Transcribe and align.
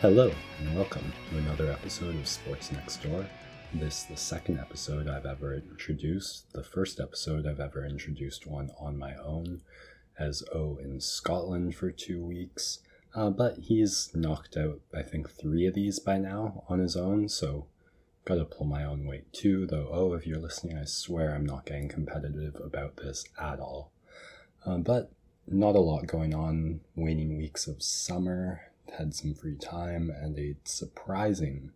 Hello, 0.00 0.32
and 0.58 0.74
welcome 0.74 1.12
to 1.28 1.36
another 1.36 1.70
episode 1.70 2.14
of 2.14 2.26
Sports 2.26 2.72
Next 2.72 3.02
Door. 3.02 3.26
This 3.74 3.98
is 3.98 4.06
the 4.06 4.16
second 4.16 4.58
episode 4.58 5.06
I've 5.06 5.26
ever 5.26 5.52
introduced, 5.52 6.50
the 6.54 6.64
first 6.64 6.98
episode 6.98 7.46
I've 7.46 7.60
ever 7.60 7.84
introduced 7.84 8.46
one 8.46 8.70
on 8.80 8.96
my 8.96 9.14
own, 9.16 9.60
as 10.18 10.42
O 10.54 10.78
in 10.82 11.00
Scotland 11.00 11.74
for 11.74 11.90
two 11.90 12.24
weeks. 12.24 12.78
Uh, 13.14 13.28
but 13.28 13.58
he's 13.58 14.10
knocked 14.14 14.56
out, 14.56 14.80
I 14.94 15.02
think, 15.02 15.30
three 15.30 15.66
of 15.66 15.74
these 15.74 15.98
by 15.98 16.16
now 16.16 16.64
on 16.68 16.78
his 16.78 16.96
own, 16.96 17.28
so 17.28 17.66
gotta 18.24 18.44
pull 18.44 18.66
my 18.66 18.84
own 18.84 19.06
weight 19.06 19.32
too. 19.32 19.66
Though, 19.66 19.88
oh, 19.90 20.14
if 20.14 20.26
you're 20.26 20.38
listening, 20.38 20.76
I 20.76 20.84
swear 20.84 21.34
I'm 21.34 21.46
not 21.46 21.66
getting 21.66 21.88
competitive 21.88 22.56
about 22.62 22.96
this 22.96 23.24
at 23.40 23.60
all. 23.60 23.92
Uh, 24.64 24.78
but 24.78 25.12
not 25.46 25.74
a 25.74 25.80
lot 25.80 26.06
going 26.06 26.34
on. 26.34 26.80
Waning 26.94 27.36
weeks 27.38 27.66
of 27.66 27.82
summer, 27.82 28.62
had 28.98 29.14
some 29.14 29.34
free 29.34 29.56
time, 29.56 30.10
and 30.10 30.38
a 30.38 30.56
surprising 30.64 31.72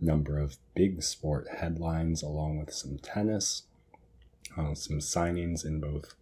number 0.00 0.38
of 0.38 0.56
big 0.74 1.02
sport 1.02 1.46
headlines, 1.58 2.22
along 2.22 2.58
with 2.58 2.72
some 2.72 2.98
tennis, 2.98 3.64
uh, 4.56 4.74
some 4.74 4.98
signings 4.98 5.64
in 5.64 5.80
both 5.80 6.14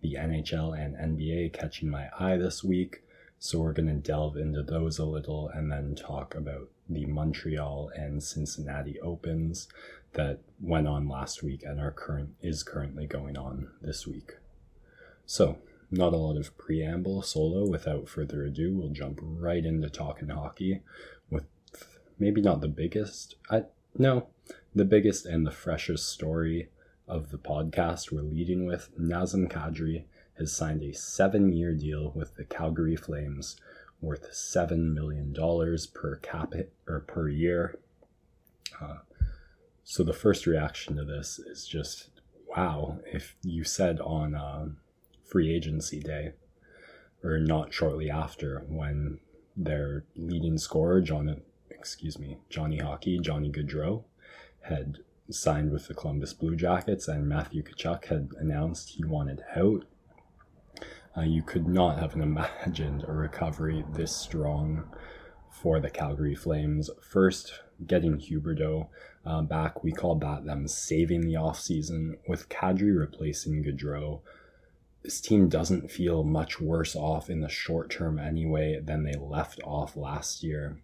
the 0.00 0.14
NHL 0.14 0.78
and 0.78 0.94
NBA 0.96 1.52
catching 1.52 1.90
my 1.90 2.08
eye 2.18 2.36
this 2.36 2.64
week. 2.64 3.02
So 3.38 3.60
we're 3.60 3.72
going 3.72 3.88
to 3.88 3.94
delve 3.94 4.36
into 4.36 4.62
those 4.62 4.98
a 4.98 5.04
little 5.04 5.48
and 5.48 5.70
then 5.70 5.94
talk 5.94 6.34
about 6.34 6.70
the 6.88 7.06
Montreal 7.06 7.90
and 7.94 8.22
Cincinnati 8.22 9.00
Opens 9.00 9.68
that 10.12 10.40
went 10.60 10.86
on 10.86 11.08
last 11.08 11.42
week 11.42 11.62
and 11.62 11.80
are 11.80 11.90
current 11.90 12.30
is 12.40 12.62
currently 12.62 13.06
going 13.06 13.36
on 13.36 13.68
this 13.82 14.06
week. 14.06 14.36
So 15.26 15.58
not 15.90 16.12
a 16.12 16.16
lot 16.16 16.36
of 16.36 16.56
preamble 16.56 17.22
solo. 17.22 17.68
Without 17.68 18.08
further 18.08 18.44
ado, 18.44 18.74
we'll 18.74 18.90
jump 18.90 19.18
right 19.22 19.64
into 19.64 19.90
talking 19.90 20.28
hockey 20.28 20.82
with 21.30 21.44
maybe 22.18 22.40
not 22.40 22.60
the 22.60 22.68
biggest, 22.68 23.36
I 23.50 23.64
no, 23.98 24.28
the 24.74 24.84
biggest 24.84 25.26
and 25.26 25.46
the 25.46 25.50
freshest 25.50 26.08
story 26.08 26.68
of 27.08 27.30
the 27.30 27.38
podcast 27.38 28.10
we're 28.10 28.22
leading 28.22 28.66
with. 28.66 28.90
Nazem 28.98 29.50
Kadri 29.50 30.04
has 30.38 30.54
signed 30.54 30.82
a 30.82 30.92
seven-year 30.92 31.72
deal 31.74 32.12
with 32.14 32.36
the 32.36 32.44
Calgary 32.44 32.96
Flames, 32.96 33.56
worth 34.06 34.32
seven 34.32 34.94
million 34.94 35.32
dollars 35.32 35.86
per 35.86 36.16
capita 36.16 36.68
or 36.86 37.00
per 37.00 37.28
year. 37.28 37.76
Uh, 38.80 38.98
so 39.82 40.04
the 40.04 40.12
first 40.12 40.46
reaction 40.46 40.96
to 40.96 41.04
this 41.04 41.38
is 41.38 41.66
just 41.66 42.10
wow. 42.46 42.98
If 43.04 43.34
you 43.42 43.64
said 43.64 44.00
on 44.00 44.34
uh, 44.34 44.68
free 45.24 45.54
agency 45.54 46.00
day, 46.00 46.32
or 47.22 47.38
not 47.38 47.74
shortly 47.74 48.08
after, 48.08 48.64
when 48.68 49.18
their 49.56 50.04
leading 50.14 50.58
scorer, 50.58 51.00
John, 51.00 51.40
excuse 51.70 52.18
me, 52.18 52.38
Johnny 52.48 52.78
Hockey, 52.78 53.18
Johnny 53.18 53.50
Gaudreau, 53.50 54.04
had 54.62 54.98
signed 55.30 55.72
with 55.72 55.88
the 55.88 55.94
Columbus 55.94 56.32
Blue 56.32 56.54
Jackets, 56.54 57.08
and 57.08 57.28
Matthew 57.28 57.62
Tkachuk 57.62 58.06
had 58.06 58.28
announced 58.38 58.90
he 58.90 59.04
wanted 59.04 59.42
out. 59.56 59.84
Uh, 61.16 61.22
you 61.22 61.42
could 61.42 61.66
not 61.66 61.98
have 61.98 62.14
imagined 62.14 63.04
a 63.06 63.12
recovery 63.12 63.84
this 63.92 64.14
strong 64.14 64.84
for 65.50 65.80
the 65.80 65.90
Calgary 65.90 66.34
Flames. 66.34 66.90
First, 67.00 67.60
getting 67.86 68.18
Huberdeau 68.18 68.88
uh, 69.24 69.42
back, 69.42 69.82
we 69.82 69.92
called 69.92 70.20
that 70.20 70.44
them 70.44 70.68
saving 70.68 71.22
the 71.22 71.34
offseason, 71.34 72.18
with 72.28 72.48
Kadri 72.48 72.96
replacing 72.96 73.64
Gaudreau 73.64 74.20
this 75.06 75.20
team 75.20 75.48
doesn't 75.48 75.88
feel 75.88 76.24
much 76.24 76.60
worse 76.60 76.96
off 76.96 77.30
in 77.30 77.40
the 77.40 77.48
short 77.48 77.90
term 77.90 78.18
anyway 78.18 78.80
than 78.80 79.04
they 79.04 79.14
left 79.14 79.60
off 79.62 79.96
last 79.96 80.42
year 80.42 80.78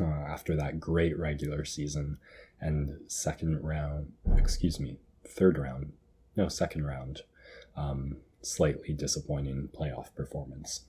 uh, 0.00 0.04
after 0.04 0.56
that 0.56 0.80
great 0.80 1.18
regular 1.18 1.62
season 1.62 2.16
and 2.58 2.98
second 3.06 3.62
round, 3.62 4.10
excuse 4.34 4.80
me, 4.80 4.96
third 5.28 5.58
round, 5.58 5.92
no, 6.34 6.48
second 6.48 6.86
round, 6.86 7.20
um, 7.76 8.16
slightly 8.44 8.92
disappointing 8.92 9.68
playoff 9.78 10.14
performance. 10.14 10.82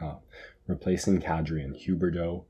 Uh, 0.00 0.16
replacing 0.66 1.20
Kadri 1.20 1.64
and 1.64 1.76
Huberdeau 1.76 2.44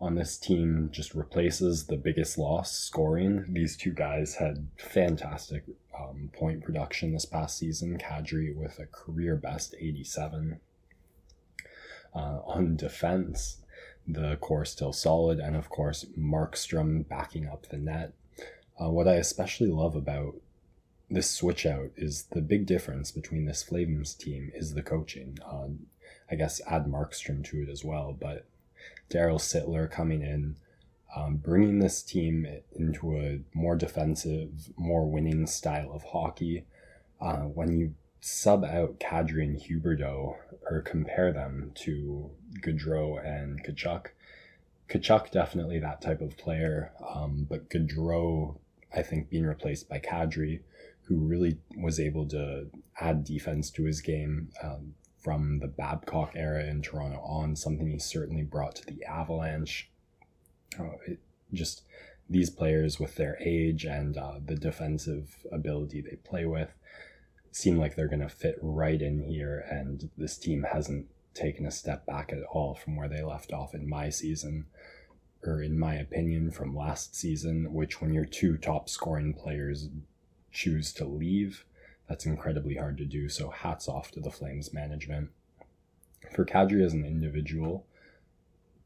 on 0.00 0.14
this 0.14 0.36
team 0.36 0.90
just 0.92 1.14
replaces 1.14 1.86
the 1.86 1.96
biggest 1.96 2.36
loss 2.36 2.72
scoring. 2.72 3.46
These 3.48 3.76
two 3.76 3.92
guys 3.92 4.34
had 4.34 4.68
fantastic 4.76 5.64
um, 5.98 6.30
point 6.32 6.62
production 6.62 7.12
this 7.12 7.24
past 7.24 7.58
season. 7.58 7.98
Kadri 7.98 8.54
with 8.54 8.78
a 8.78 8.86
career 8.86 9.36
best 9.36 9.74
87. 9.78 10.60
Uh, 12.14 12.40
on 12.44 12.76
defense, 12.76 13.58
the 14.06 14.36
core 14.36 14.64
still 14.64 14.92
solid, 14.92 15.40
and 15.40 15.56
of 15.56 15.68
course, 15.68 16.04
Markstrom 16.16 17.08
backing 17.08 17.48
up 17.48 17.66
the 17.68 17.78
net. 17.78 18.12
Uh, 18.80 18.90
what 18.90 19.08
I 19.08 19.14
especially 19.14 19.68
love 19.68 19.96
about 19.96 20.34
this 21.10 21.30
switch 21.30 21.66
out 21.66 21.90
is 21.96 22.24
the 22.32 22.40
big 22.40 22.66
difference 22.66 23.10
between 23.10 23.44
this 23.44 23.62
Flames 23.62 24.14
team 24.14 24.50
is 24.54 24.74
the 24.74 24.82
coaching. 24.82 25.38
Uh, 25.44 25.68
I 26.30 26.36
guess 26.36 26.60
add 26.66 26.86
Markstrom 26.86 27.44
to 27.44 27.62
it 27.62 27.68
as 27.68 27.84
well, 27.84 28.16
but 28.18 28.46
Darryl 29.10 29.40
Sutter 29.40 29.86
coming 29.86 30.22
in, 30.22 30.56
um, 31.14 31.36
bringing 31.36 31.78
this 31.78 32.02
team 32.02 32.46
into 32.72 33.16
a 33.18 33.40
more 33.52 33.76
defensive, 33.76 34.72
more 34.76 35.08
winning 35.08 35.46
style 35.46 35.92
of 35.92 36.02
hockey. 36.02 36.64
Uh, 37.20 37.42
when 37.42 37.78
you 37.78 37.94
sub 38.20 38.64
out 38.64 38.98
Kadri 38.98 39.42
and 39.42 39.60
Huberdeau 39.60 40.36
or 40.70 40.80
compare 40.80 41.32
them 41.32 41.72
to 41.76 42.30
Gaudreau 42.62 43.24
and 43.24 43.62
Tkachuk, 43.62 44.06
Tkachuk 44.88 45.30
definitely 45.30 45.78
that 45.78 46.00
type 46.00 46.20
of 46.20 46.36
player, 46.36 46.92
um, 47.06 47.46
but 47.48 47.68
Gaudreau, 47.68 48.56
I 48.94 49.02
think, 49.02 49.28
being 49.28 49.46
replaced 49.46 49.88
by 49.88 49.98
Kadri, 49.98 50.60
who 51.06 51.16
really 51.16 51.58
was 51.76 52.00
able 52.00 52.26
to 52.28 52.66
add 53.00 53.24
defense 53.24 53.70
to 53.70 53.84
his 53.84 54.00
game. 54.00 54.48
Um, 54.62 54.94
from 55.24 55.58
the 55.60 55.68
Babcock 55.68 56.32
era 56.34 56.66
in 56.66 56.82
Toronto 56.82 57.18
on, 57.20 57.56
something 57.56 57.90
he 57.90 57.98
certainly 57.98 58.42
brought 58.42 58.76
to 58.76 58.84
the 58.84 59.02
Avalanche. 59.04 59.90
Uh, 60.78 60.90
it, 61.06 61.18
just 61.50 61.82
these 62.28 62.50
players 62.50 63.00
with 63.00 63.14
their 63.16 63.38
age 63.40 63.86
and 63.86 64.18
uh, 64.18 64.34
the 64.44 64.54
defensive 64.54 65.46
ability 65.50 66.02
they 66.02 66.16
play 66.16 66.44
with 66.44 66.70
seem 67.52 67.78
like 67.78 67.96
they're 67.96 68.08
going 68.08 68.20
to 68.20 68.28
fit 68.28 68.58
right 68.60 69.00
in 69.00 69.22
here, 69.22 69.64
and 69.70 70.10
this 70.18 70.36
team 70.36 70.66
hasn't 70.72 71.06
taken 71.32 71.64
a 71.64 71.70
step 71.70 72.04
back 72.04 72.32
at 72.32 72.42
all 72.50 72.74
from 72.74 72.96
where 72.96 73.08
they 73.08 73.22
left 73.22 73.52
off 73.52 73.74
in 73.74 73.88
my 73.88 74.10
season, 74.10 74.66
or 75.44 75.62
in 75.62 75.78
my 75.78 75.94
opinion, 75.94 76.50
from 76.50 76.76
last 76.76 77.14
season, 77.14 77.72
which 77.72 78.00
when 78.00 78.12
your 78.12 78.24
two 78.24 78.58
top 78.58 78.88
scoring 78.88 79.32
players 79.32 79.88
choose 80.54 80.92
to 80.94 81.04
leave, 81.04 81.66
that's 82.08 82.24
incredibly 82.24 82.76
hard 82.76 82.96
to 82.98 83.04
do. 83.04 83.28
So 83.28 83.50
hats 83.50 83.88
off 83.88 84.10
to 84.12 84.20
the 84.20 84.30
Flames 84.30 84.72
management. 84.72 85.30
For 86.34 86.46
Kadri 86.46 86.84
as 86.84 86.94
an 86.94 87.04
individual, 87.04 87.86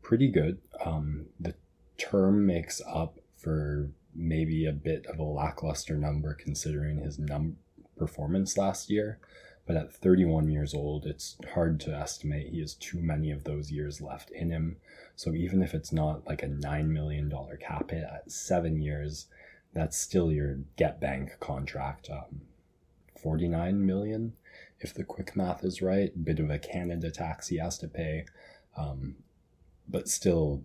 pretty 0.02 0.28
good. 0.28 0.58
Um, 0.84 1.26
the 1.38 1.54
term 1.96 2.46
makes 2.46 2.80
up 2.86 3.18
for 3.36 3.90
maybe 4.14 4.66
a 4.66 4.72
bit 4.72 5.06
of 5.06 5.18
a 5.18 5.24
lackluster 5.24 5.96
number 5.96 6.34
considering 6.34 6.98
his 6.98 7.18
num 7.18 7.56
performance 7.96 8.56
last 8.56 8.90
year. 8.90 9.18
But 9.66 9.76
at 9.76 9.92
31 9.92 10.50
years 10.50 10.72
old, 10.72 11.04
it's 11.04 11.36
hard 11.52 11.78
to 11.80 11.94
estimate 11.94 12.48
he 12.48 12.60
has 12.60 12.72
too 12.74 13.00
many 13.00 13.30
of 13.30 13.44
those 13.44 13.70
years 13.70 14.00
left 14.00 14.30
in 14.30 14.50
him. 14.50 14.78
So 15.14 15.34
even 15.34 15.62
if 15.62 15.74
it's 15.74 15.92
not 15.92 16.26
like 16.26 16.42
a 16.42 16.48
$9 16.48 16.86
million 16.86 17.30
cap 17.60 17.90
hit 17.90 18.04
at 18.04 18.32
seven 18.32 18.80
years, 18.80 19.26
that's 19.74 19.98
still 19.98 20.32
your 20.32 20.58
get 20.76 21.00
bank 21.00 21.38
contract. 21.40 22.08
Um, 22.10 22.42
49 23.18 23.84
million 23.84 24.34
if 24.80 24.94
the 24.94 25.04
quick 25.04 25.34
math 25.36 25.64
is 25.64 25.82
right 25.82 26.24
bit 26.24 26.38
of 26.38 26.50
a 26.50 26.58
canada 26.58 27.10
tax 27.10 27.48
he 27.48 27.58
has 27.58 27.78
to 27.78 27.88
pay 27.88 28.24
um, 28.76 29.16
but 29.88 30.08
still 30.08 30.62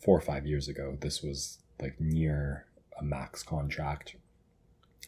four 0.00 0.16
or 0.16 0.20
five 0.20 0.46
years 0.46 0.68
ago 0.68 0.96
this 1.00 1.22
was 1.22 1.58
like 1.80 2.00
near 2.00 2.66
a 2.98 3.04
max 3.04 3.42
contract 3.42 4.16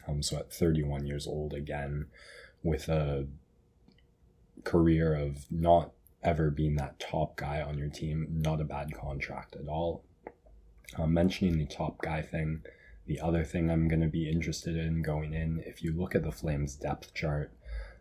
um, 0.07 0.21
so 0.21 0.37
at 0.37 0.51
31 0.51 1.05
years 1.05 1.25
old 1.25 1.53
again 1.53 2.07
with 2.63 2.89
a 2.89 3.25
career 4.63 5.15
of 5.15 5.45
not 5.49 5.91
ever 6.21 6.51
being 6.51 6.75
that 6.75 6.99
top 6.99 7.37
guy 7.37 7.61
on 7.61 7.77
your 7.77 7.87
team 7.87 8.27
not 8.29 8.59
a 8.59 8.65
bad 8.65 8.93
contract 8.93 9.55
at 9.55 9.69
all 9.69 10.03
um, 10.97 11.13
mentioning 11.13 11.57
the 11.57 11.65
top 11.65 12.01
guy 12.01 12.21
thing 12.21 12.61
the 13.09 13.19
other 13.21 13.43
thing 13.43 13.71
I'm 13.71 13.87
going 13.87 14.01
to 14.01 14.07
be 14.07 14.29
interested 14.29 14.77
in 14.77 15.01
going 15.01 15.33
in, 15.33 15.63
if 15.65 15.83
you 15.83 15.91
look 15.91 16.13
at 16.13 16.21
the 16.21 16.31
Flames 16.31 16.75
depth 16.75 17.11
chart, 17.15 17.51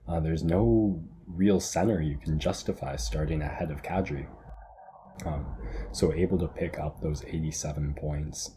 uh, 0.06 0.20
there's 0.20 0.44
no 0.44 1.02
real 1.26 1.60
center 1.60 2.02
you 2.02 2.18
can 2.18 2.38
justify 2.38 2.94
starting 2.96 3.40
ahead 3.40 3.70
of 3.70 3.82
Kadri. 3.82 4.26
Um, 5.24 5.46
so 5.92 6.12
able 6.12 6.36
to 6.38 6.46
pick 6.46 6.78
up 6.78 7.00
those 7.00 7.24
87 7.24 7.94
points 7.94 8.50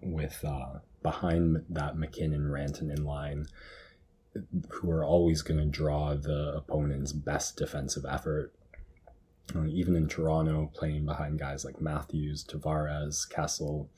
with 0.00 0.44
uh, 0.44 0.78
behind 1.02 1.64
that 1.68 1.98
MacKinnon 1.98 2.44
Rantanen 2.44 3.04
line 3.04 3.46
who 4.70 4.88
are 4.88 5.04
always 5.04 5.42
going 5.42 5.58
to 5.58 5.66
draw 5.66 6.14
the 6.14 6.54
opponent's 6.54 7.12
best 7.12 7.56
defensive 7.56 8.04
effort. 8.08 8.54
Uh, 9.52 9.66
even 9.66 9.96
in 9.96 10.06
Toronto, 10.06 10.70
playing 10.72 11.04
behind 11.04 11.40
guys 11.40 11.64
like 11.64 11.80
Matthews, 11.80 12.44
Tavares, 12.44 13.28
Kessel, 13.28 13.90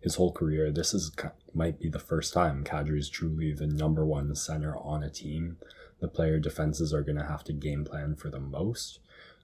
his 0.00 0.14
whole 0.14 0.32
career, 0.32 0.70
this 0.70 0.94
is 0.94 1.12
might 1.54 1.80
be 1.80 1.88
the 1.88 1.98
first 1.98 2.32
time 2.32 2.64
Kadri 2.64 2.98
is 2.98 3.08
truly 3.08 3.52
the 3.52 3.66
number 3.66 4.06
one 4.06 4.34
center 4.34 4.76
on 4.76 5.02
a 5.02 5.10
team. 5.10 5.56
The 6.00 6.08
player 6.08 6.38
defenses 6.38 6.94
are 6.94 7.02
going 7.02 7.18
to 7.18 7.26
have 7.26 7.42
to 7.44 7.52
game 7.52 7.84
plan 7.84 8.14
for 8.14 8.30
the 8.30 8.40
most. 8.40 9.00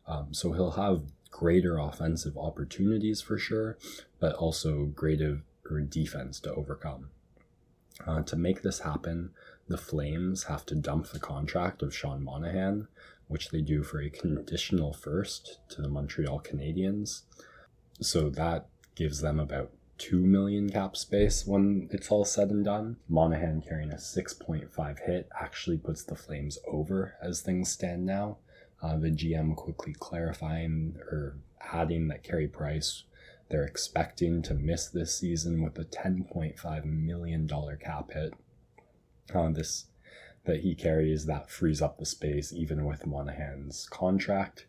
Um, 0.06 0.33
so 0.33 0.53
he'll 0.53 0.73
have 0.73 1.03
greater 1.31 1.79
offensive 1.79 2.37
opportunities 2.39 3.21
for 3.21 3.37
sure, 3.39 3.77
but 4.21 4.35
also 4.37 4.85
greater 4.85 5.43
defense 5.89 6.39
to 6.41 6.55
overcome. 6.55 7.09
Uh, 8.06 8.23
to 8.23 8.37
make 8.37 8.62
this 8.62 8.81
happen, 8.81 9.31
the 9.67 9.79
Flames 9.79 10.45
have 10.45 10.67
to 10.67 10.75
dump 10.75 11.09
the 11.09 11.19
contract 11.19 11.83
of 11.83 11.95
Sean 11.95 12.23
Monahan, 12.23 12.87
which 13.29 13.49
they 13.49 13.62
do 13.62 13.83
for 13.83 14.01
a 14.01 14.11
conditional 14.11 14.93
first 14.93 15.59
to 15.71 15.83
the 15.83 15.89
Montreal 15.89 16.41
Canadiens. 16.41 17.23
So 18.01 18.29
that 18.31 18.69
gives 18.95 19.21
them 19.21 19.41
about 19.41 19.73
2 19.99 20.19
million 20.20 20.70
cap 20.70 20.96
space 20.96 21.46
when 21.46 21.88
it's 21.93 22.11
all 22.11 22.25
said 22.25 22.50
and 22.50 22.64
done. 22.64 22.96
Monahan 23.08 23.62
carrying 23.62 23.91
a 23.91 23.96
6.5 23.96 24.99
hit 25.06 25.29
actually 25.38 25.79
puts 25.79 26.02
the 26.02 26.17
Flames 26.17 26.58
over 26.67 27.14
as 27.23 27.41
things 27.41 27.70
stand 27.70 28.05
now. 28.05 28.38
Uh, 28.82 28.96
the 28.96 29.11
GM 29.11 29.56
quickly 29.56 29.94
clarifying 29.99 30.96
or 31.11 31.37
adding 31.73 32.08
that 32.08 32.23
Carey 32.23 32.49
Price 32.49 33.05
they're 33.49 33.64
expecting 33.64 34.43
to 34.43 34.55
miss 34.55 34.88
this 34.88 35.17
season 35.17 35.62
with 35.62 35.79
a 35.79 35.85
$10.5 35.85 36.85
million 36.85 37.49
cap 37.81 38.11
hit. 38.12 38.35
Uh, 39.35 39.50
this 39.50 39.87
that 40.44 40.61
he 40.61 40.75
carries 40.75 41.25
that 41.25 41.50
frees 41.50 41.81
up 41.81 41.99
the 41.99 42.05
space 42.05 42.52
even 42.52 42.85
with 42.85 43.06
Monahan's 43.06 43.88
contract. 43.88 44.67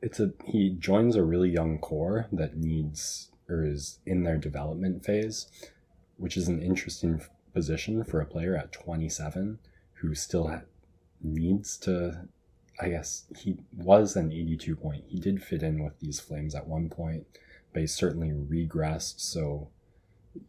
It 0.00 0.06
it's 0.06 0.20
a 0.20 0.32
he 0.44 0.70
joins 0.70 1.16
a 1.16 1.24
really 1.24 1.50
young 1.50 1.78
core 1.78 2.26
that 2.32 2.56
needs 2.56 3.30
or 3.48 3.64
is 3.64 3.98
in 4.04 4.24
their 4.24 4.36
development 4.36 5.04
phase, 5.04 5.46
which 6.16 6.36
is 6.36 6.48
an 6.48 6.62
interesting 6.62 7.20
position 7.54 8.04
for 8.04 8.20
a 8.20 8.26
player 8.26 8.54
at 8.56 8.72
27 8.72 9.58
who 9.94 10.14
still 10.14 10.48
ha- 10.48 10.62
needs 11.22 11.76
to 11.78 12.28
I 12.80 12.90
guess 12.90 13.24
he 13.36 13.56
was 13.76 14.14
an 14.14 14.32
82 14.32 14.76
point. 14.76 15.04
He 15.08 15.18
did 15.18 15.42
fit 15.42 15.62
in 15.62 15.82
with 15.82 15.98
these 15.98 16.20
Flames 16.20 16.54
at 16.54 16.68
one 16.68 16.88
point, 16.88 17.26
but 17.72 17.80
he 17.80 17.88
certainly 17.88 18.30
regressed. 18.30 19.18
So 19.18 19.68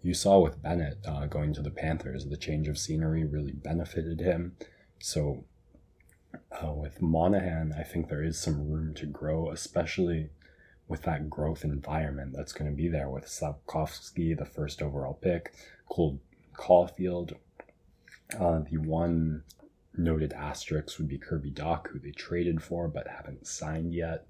you 0.04 0.14
saw 0.14 0.40
with 0.40 0.62
Bennett 0.62 1.00
uh, 1.08 1.26
going 1.26 1.54
to 1.56 1.62
the 1.64 1.72
Panthers, 1.72 2.26
the 2.26 2.38
change 2.38 2.68
of 2.68 2.78
scenery 2.78 3.24
really 3.24 3.54
benefited 3.54 4.20
him. 4.20 4.56
So 5.00 5.46
uh, 6.34 6.72
with 6.72 7.02
Monahan, 7.02 7.74
I 7.78 7.84
think 7.84 8.10
there 8.10 8.24
is 8.24 8.40
some 8.40 8.70
room 8.70 8.94
to 8.96 9.06
grow, 9.06 9.50
especially 9.52 10.30
with 10.88 11.04
that 11.04 11.30
growth 11.30 11.64
environment 11.64 12.34
that's 12.36 12.54
going 12.54 12.70
to 12.70 12.76
be 12.76 12.88
there 12.88 13.10
with 13.10 13.26
Slafkovsky, 13.26 14.38
the 14.38 14.46
first 14.46 14.82
overall 14.82 15.14
pick, 15.14 15.54
Cole 15.88 16.20
Caufield, 16.56 17.34
uh, 18.38 18.60
the 18.70 18.78
one 18.78 19.44
noted 19.96 20.34
asterisks 20.34 20.98
would 20.98 21.08
be 21.08 21.18
Kirby 21.18 21.52
Dach, 21.52 21.88
who 21.88 22.00
they 22.00 22.12
traded 22.12 22.62
for 22.62 22.88
but 22.88 23.08
haven't 23.08 23.48
signed 23.48 23.94
yet. 23.94 24.28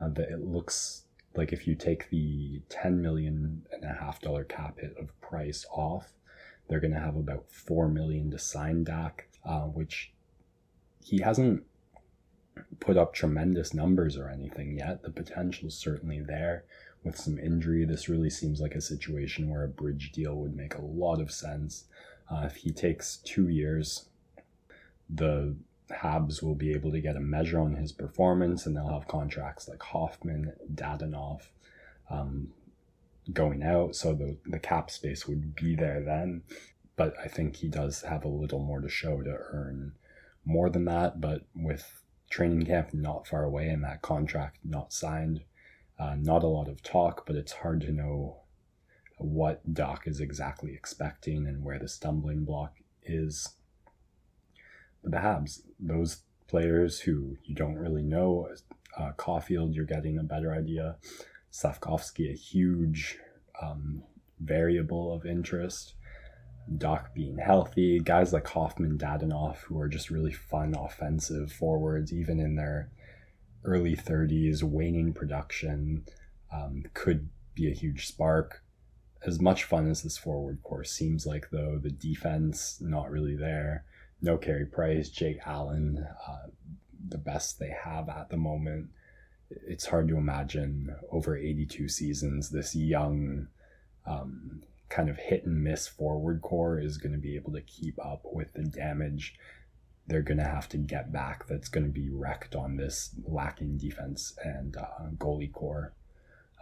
Uh, 0.00 0.08
that 0.10 0.30
it 0.30 0.40
looks 0.40 1.04
like 1.34 1.52
if 1.52 1.66
you 1.66 1.74
take 1.74 2.08
the 2.10 2.62
10 2.68 3.02
million 3.02 3.66
and 3.72 3.84
a 3.84 3.94
half 4.00 4.20
dollar 4.20 4.44
cap 4.44 4.78
hit 4.78 4.94
of 4.98 5.18
price 5.20 5.66
off, 5.72 6.12
they're 6.68 6.80
going 6.80 6.92
to 6.92 7.00
have 7.00 7.16
about 7.16 7.50
4 7.50 7.88
million 7.88 8.30
to 8.30 8.38
sign 8.38 8.84
Dach, 8.84 9.12
uh, 9.44 9.62
which 9.62 10.12
he 11.04 11.20
hasn't 11.20 11.64
put 12.80 12.96
up 12.96 13.14
tremendous 13.14 13.72
numbers 13.72 14.16
or 14.16 14.28
anything 14.28 14.76
yet. 14.78 15.02
The 15.02 15.10
potential 15.10 15.68
is 15.68 15.74
certainly 15.74 16.20
there. 16.20 16.64
With 17.04 17.16
some 17.16 17.38
injury, 17.38 17.84
this 17.84 18.08
really 18.08 18.30
seems 18.30 18.60
like 18.60 18.74
a 18.74 18.80
situation 18.80 19.48
where 19.48 19.64
a 19.64 19.68
bridge 19.68 20.10
deal 20.12 20.34
would 20.36 20.56
make 20.56 20.74
a 20.74 20.82
lot 20.82 21.20
of 21.20 21.30
sense. 21.30 21.84
Uh, 22.30 22.42
if 22.44 22.56
he 22.56 22.72
takes 22.72 23.16
two 23.18 23.48
years 23.48 24.08
the 25.08 25.56
Habs 25.90 26.42
will 26.42 26.54
be 26.54 26.72
able 26.72 26.92
to 26.92 27.00
get 27.00 27.16
a 27.16 27.20
measure 27.20 27.60
on 27.60 27.76
his 27.76 27.92
performance, 27.92 28.66
and 28.66 28.76
they'll 28.76 28.92
have 28.92 29.08
contracts 29.08 29.68
like 29.68 29.82
Hoffman, 29.82 30.52
Dadonov, 30.74 31.48
um, 32.10 32.48
going 33.32 33.62
out. 33.62 33.94
So 33.96 34.14
the 34.14 34.36
the 34.46 34.58
cap 34.58 34.90
space 34.90 35.26
would 35.26 35.54
be 35.54 35.74
there 35.74 36.02
then. 36.02 36.42
But 36.96 37.14
I 37.22 37.28
think 37.28 37.56
he 37.56 37.68
does 37.68 38.02
have 38.02 38.24
a 38.24 38.28
little 38.28 38.58
more 38.58 38.80
to 38.80 38.88
show 38.88 39.22
to 39.22 39.30
earn 39.30 39.92
more 40.48 40.70
than 40.70 40.86
that. 40.86 41.20
But 41.20 41.42
with 41.54 42.02
training 42.30 42.66
camp 42.66 42.92
not 42.92 43.28
far 43.28 43.44
away 43.44 43.68
and 43.68 43.84
that 43.84 44.02
contract 44.02 44.58
not 44.64 44.92
signed, 44.92 45.42
uh, 45.98 46.16
not 46.18 46.42
a 46.42 46.48
lot 46.48 46.68
of 46.68 46.82
talk. 46.82 47.26
But 47.26 47.36
it's 47.36 47.52
hard 47.52 47.80
to 47.82 47.92
know 47.92 48.40
what 49.18 49.74
Dach 49.74 50.06
is 50.06 50.20
exactly 50.20 50.72
expecting 50.74 51.46
and 51.46 51.62
where 51.62 51.78
the 51.78 51.88
stumbling 51.88 52.44
block 52.44 52.74
is 53.02 53.54
But 55.02 55.12
the 55.12 55.18
Habs, 55.18 55.62
those 55.78 56.22
players 56.48 57.00
who 57.00 57.36
you 57.44 57.54
don't 57.54 57.76
really 57.76 58.02
know, 58.02 58.48
uh, 58.96 59.12
Caufield, 59.16 59.74
you're 59.74 59.84
getting 59.84 60.18
a 60.18 60.22
better 60.22 60.52
idea. 60.52 60.96
Slafkovsky, 61.52 62.30
a 62.30 62.36
huge 62.36 63.18
um, 63.60 64.02
variable 64.40 65.12
of 65.12 65.26
interest. 65.26 65.94
Dach 66.76 67.12
being 67.14 67.38
healthy, 67.38 67.98
guys 68.00 68.32
like 68.32 68.46
Hoffman, 68.46 68.98
Dadonov, 68.98 69.58
who 69.58 69.78
are 69.80 69.88
just 69.88 70.10
really 70.10 70.32
fun 70.32 70.74
offensive 70.76 71.52
forwards, 71.52 72.12
even 72.12 72.40
in 72.40 72.56
their 72.56 72.90
early 73.64 73.96
30s, 73.96 74.62
waning 74.62 75.12
production, 75.12 76.04
um, 76.52 76.84
could 76.94 77.28
be 77.54 77.70
a 77.70 77.74
huge 77.74 78.06
spark. 78.06 78.62
As 79.26 79.40
much 79.40 79.64
fun 79.64 79.90
as 79.90 80.02
this 80.02 80.16
forward 80.16 80.62
course 80.62 80.92
seems 80.92 81.26
like, 81.26 81.48
though, 81.50 81.78
the 81.82 81.90
defense 81.90 82.78
not 82.80 83.10
really 83.10 83.34
there 83.34 83.84
no 84.20 84.36
Carey 84.36 84.66
Price, 84.66 85.08
Jake 85.08 85.38
Allen, 85.46 86.06
uh, 86.26 86.48
the 87.08 87.18
best 87.18 87.58
they 87.58 87.74
have 87.84 88.08
at 88.08 88.30
the 88.30 88.36
moment. 88.36 88.88
It's 89.50 89.86
hard 89.86 90.08
to 90.08 90.16
imagine 90.16 90.94
over 91.10 91.36
82 91.36 91.88
seasons 91.88 92.50
this 92.50 92.74
young, 92.74 93.48
um, 94.06 94.62
kind 94.88 95.08
of 95.08 95.18
hit 95.18 95.44
and 95.44 95.62
miss 95.62 95.86
forward 95.86 96.40
core 96.42 96.78
is 96.78 96.98
going 96.98 97.12
to 97.12 97.18
be 97.18 97.36
able 97.36 97.52
to 97.52 97.60
keep 97.60 97.98
up 98.04 98.22
with 98.24 98.52
the 98.54 98.64
damage 98.64 99.34
they're 100.08 100.22
going 100.22 100.38
to 100.38 100.44
have 100.44 100.68
to 100.70 100.78
get 100.78 101.12
back 101.12 101.46
that's 101.46 101.68
going 101.68 101.84
to 101.84 101.92
be 101.92 102.08
wrecked 102.08 102.56
on 102.56 102.76
this 102.76 103.10
lacking 103.26 103.76
defense 103.76 104.34
and 104.42 104.76
uh, 104.76 105.10
goalie 105.18 105.52
core. 105.52 105.92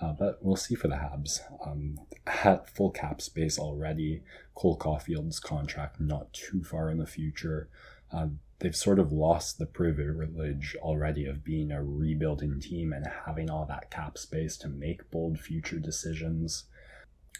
Uh, 0.00 0.12
but 0.12 0.38
we'll 0.42 0.56
see 0.56 0.74
for 0.74 0.88
the 0.88 0.96
Habs. 0.96 1.40
Um, 1.66 2.00
at 2.26 2.68
full 2.68 2.90
cap 2.90 3.22
space 3.22 3.58
already, 3.58 4.22
Cole 4.54 4.76
Caufield's 4.76 5.40
contract 5.40 6.00
not 6.00 6.32
too 6.32 6.62
far 6.64 6.90
in 6.90 6.98
the 6.98 7.06
future. 7.06 7.68
Uh, 8.12 8.26
they've 8.58 8.76
sort 8.76 8.98
of 8.98 9.12
lost 9.12 9.58
the 9.58 9.64
privilege 9.64 10.76
already 10.80 11.24
of 11.24 11.44
being 11.44 11.70
a 11.70 11.82
rebuilding 11.82 12.60
team 12.60 12.92
and 12.92 13.06
having 13.24 13.48
all 13.48 13.64
that 13.66 13.90
cap 13.90 14.18
space 14.18 14.56
to 14.58 14.68
make 14.68 15.10
bold 15.10 15.38
future 15.38 15.78
decisions. 15.78 16.64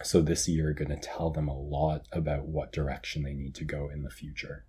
So 0.03 0.21
this 0.21 0.47
year, 0.47 0.73
going 0.73 0.91
to 0.91 0.97
tell 0.97 1.31
them 1.31 1.49
a 1.49 1.59
lot 1.59 2.07
about 2.13 2.47
what 2.47 2.73
direction 2.73 3.23
they 3.23 3.33
need 3.33 3.55
to 3.57 3.65
go 3.65 3.89
in 3.89 4.03
the 4.03 4.11
future. 4.11 4.67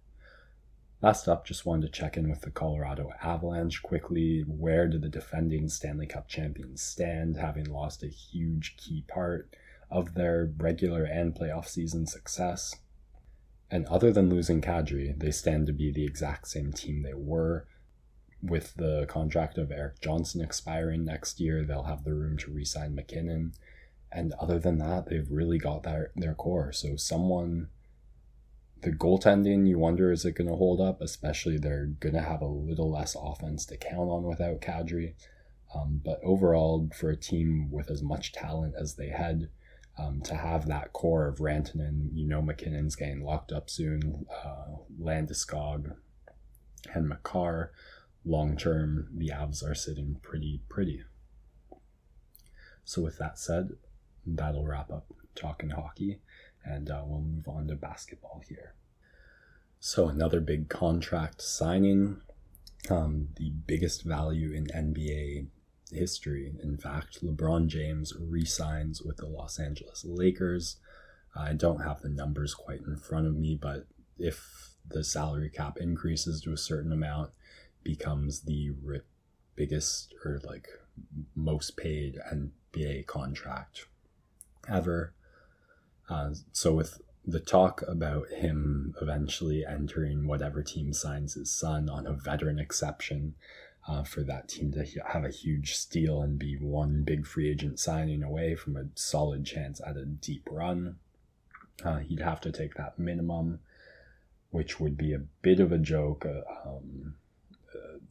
Last 1.01 1.27
up, 1.27 1.45
just 1.45 1.65
wanted 1.65 1.93
to 1.93 1.99
check 1.99 2.17
in 2.17 2.29
with 2.29 2.41
the 2.41 2.49
Colorado 2.49 3.11
Avalanche 3.21 3.83
quickly. 3.83 4.43
Where 4.47 4.87
do 4.87 4.97
the 4.97 5.09
defending 5.09 5.69
Stanley 5.69 6.07
Cup 6.07 6.27
champions 6.27 6.81
stand, 6.81 7.37
having 7.37 7.65
lost 7.65 8.03
a 8.03 8.07
huge 8.07 8.77
key 8.77 9.03
part 9.07 9.53
of 9.91 10.15
their 10.15 10.51
regular 10.57 11.03
and 11.03 11.35
playoff 11.35 11.67
season 11.67 12.07
success? 12.07 12.73
And 13.69 13.85
other 13.87 14.11
than 14.11 14.29
losing 14.29 14.61
Kadri, 14.61 15.17
they 15.19 15.31
stand 15.31 15.67
to 15.67 15.73
be 15.73 15.91
the 15.91 16.05
exact 16.05 16.47
same 16.47 16.71
team 16.71 17.03
they 17.03 17.13
were. 17.13 17.67
With 18.41 18.75
the 18.75 19.05
contract 19.07 19.57
of 19.57 19.71
Eric 19.71 19.99
Johnson 19.99 20.41
expiring 20.41 21.03
next 21.03 21.39
year, 21.39 21.63
they'll 21.63 21.83
have 21.83 22.05
the 22.05 22.13
room 22.13 22.37
to 22.37 22.51
re 22.51 22.63
sign 22.63 22.95
MacKinnon. 22.95 23.53
And 24.11 24.33
other 24.39 24.59
than 24.59 24.77
that, 24.79 25.07
they've 25.09 25.29
really 25.29 25.57
got 25.57 25.83
their, 25.83 26.11
their 26.15 26.33
core. 26.33 26.71
So 26.71 26.95
someone 26.95 27.69
the 28.81 28.91
goaltending, 28.91 29.67
you 29.67 29.79
wonder 29.79 30.11
is 30.11 30.25
it 30.25 30.35
going 30.35 30.49
to 30.49 30.55
hold 30.55 30.79
up? 30.79 31.01
Especially 31.01 31.57
they're 31.57 31.85
going 31.85 32.13
to 32.13 32.21
have 32.21 32.41
a 32.41 32.47
little 32.47 32.91
less 32.91 33.15
offense 33.19 33.65
to 33.65 33.77
count 33.77 34.09
on 34.09 34.23
without 34.23 34.61
Kadri. 34.61 35.15
Um, 35.75 36.01
but 36.03 36.19
overall, 36.23 36.89
for 36.95 37.09
a 37.09 37.17
team 37.17 37.69
with 37.71 37.89
as 37.89 38.01
much 38.01 38.31
talent 38.33 38.75
as 38.79 38.95
they 38.95 39.09
had, 39.09 39.49
um, 39.99 40.21
to 40.21 40.35
have 40.35 40.67
that 40.67 40.93
core 40.93 41.27
of 41.27 41.39
Rantanen, 41.39 42.09
you 42.13 42.27
know 42.27 42.41
MacKinnon's 42.41 42.95
getting 42.95 43.23
locked 43.23 43.51
up 43.51 43.69
soon, 43.69 44.27
uh, 44.45 44.77
Landeskog, 45.01 45.95
and 46.93 47.09
Makar, 47.09 47.71
long 48.23 48.55
term, 48.55 49.07
the 49.15 49.29
Avs 49.29 49.67
are 49.67 49.73
sitting 49.73 50.19
pretty 50.21 50.61
pretty. 50.69 51.03
So 52.85 53.01
with 53.01 53.17
that 53.17 53.39
said, 53.39 53.71
that'll 54.35 54.65
wrap 54.65 54.91
up 54.91 55.05
talking 55.35 55.69
hockey 55.69 56.19
and 56.65 56.89
uh, 56.89 57.01
we'll 57.05 57.21
move 57.21 57.47
on 57.47 57.67
to 57.67 57.75
basketball 57.75 58.41
here. 58.47 58.73
So, 59.79 60.09
another 60.09 60.41
big 60.41 60.69
contract 60.69 61.41
signing, 61.41 62.21
um, 62.89 63.29
the 63.35 63.51
biggest 63.51 64.03
value 64.03 64.51
in 64.51 64.65
NBA 64.67 65.47
history. 65.91 66.53
In 66.61 66.77
fact, 66.77 67.23
LeBron 67.23 67.67
James 67.67 68.13
re 68.19 68.43
signs 68.43 69.01
with 69.01 69.17
the 69.17 69.27
Los 69.27 69.59
Angeles 69.59 70.03
Lakers. 70.03 70.77
I 71.35 71.53
don't 71.53 71.83
have 71.83 72.01
the 72.01 72.09
numbers 72.09 72.53
quite 72.53 72.81
in 72.81 72.97
front 72.97 73.27
of 73.27 73.35
me, 73.35 73.57
but 73.61 73.85
if 74.17 74.71
the 74.89 75.03
salary 75.03 75.49
cap 75.49 75.77
increases 75.77 76.41
to 76.41 76.53
a 76.53 76.57
certain 76.57 76.91
amount, 76.91 77.31
becomes 77.83 78.41
the 78.41 78.71
biggest 79.55 80.13
or 80.25 80.41
like 80.43 80.67
most 81.35 81.77
paid 81.77 82.17
NBA 82.33 83.05
contract 83.05 83.85
ever. 84.69 85.13
Uh, 86.09 86.31
so 86.51 86.73
with 86.73 87.01
the 87.25 87.39
talk 87.39 87.83
about 87.87 88.29
him 88.29 88.95
eventually 89.01 89.65
entering 89.65 90.27
whatever 90.27 90.63
team 90.63 90.93
signs 90.93 91.33
his 91.33 91.51
son 91.51 91.89
on 91.89 92.07
a 92.07 92.13
veteran 92.13 92.57
exception 92.57 93.35
uh, 93.87 94.03
for 94.03 94.21
that 94.21 94.47
team 94.47 94.71
to 94.71 94.85
have 95.07 95.25
a 95.25 95.29
huge 95.29 95.75
steal 95.75 96.21
and 96.21 96.39
be 96.39 96.55
one 96.57 97.03
big 97.03 97.25
free 97.25 97.49
agent 97.49 97.79
signing 97.79 98.23
away 98.23 98.55
from 98.55 98.75
a 98.75 98.85
solid 98.95 99.45
chance 99.45 99.81
at 99.85 99.97
a 99.97 100.05
deep 100.05 100.47
run. 100.49 100.97
Uh, 101.83 101.97
he'd 101.97 102.19
have 102.19 102.41
to 102.41 102.51
take 102.51 102.75
that 102.75 102.97
minimum, 102.97 103.59
which 104.51 104.79
would 104.79 104.97
be 104.97 105.13
a 105.13 105.21
bit 105.41 105.59
of 105.59 105.71
a 105.71 105.77
joke. 105.77 106.25
Uh, 106.25 106.69
um, 106.69 107.15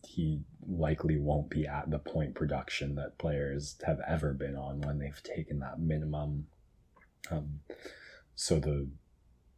he 0.07 0.41
likely 0.69 1.19
won't 1.19 1.51
be 1.51 1.67
at 1.67 1.91
the 1.91 1.99
point 1.99 2.35
production 2.35 2.95
that 2.97 3.19
players 3.19 3.77
have 3.87 4.01
ever 4.07 4.33
been 4.33 4.57
on 4.57 4.81
when 4.81 4.99
they've 4.99 5.23
taken 5.23 5.61
that 5.61 5.79
minimum. 5.79 6.47
Um, 7.31 7.61
so 8.35 8.59
the 8.59 8.89